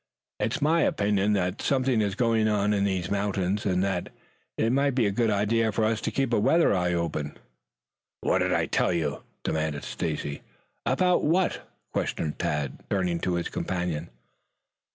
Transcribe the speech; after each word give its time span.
It's 0.39 0.63
my 0.63 0.81
opinion 0.81 1.33
that 1.33 1.61
something 1.61 2.01
is 2.01 2.15
going 2.15 2.47
on 2.47 2.73
in 2.73 2.85
these 2.85 3.11
mountains 3.11 3.67
and 3.67 3.83
that 3.83 4.09
it 4.57 4.71
might 4.71 4.95
be 4.95 5.05
a 5.05 5.11
good 5.11 5.29
idea 5.29 5.71
for 5.71 5.85
us 5.85 6.01
to 6.01 6.09
keep 6.09 6.33
a 6.33 6.39
weather 6.39 6.73
eye 6.73 6.91
open." 6.91 7.37
"What 8.21 8.39
did 8.39 8.51
I 8.51 8.65
tell 8.65 8.91
you?" 8.91 9.21
demanded 9.43 9.83
Stacy. 9.83 10.41
"About 10.87 11.23
what?" 11.23 11.69
questioned 11.93 12.39
Tad, 12.39 12.79
turning 12.89 13.19
to 13.19 13.35
his 13.35 13.49
companion. 13.49 14.09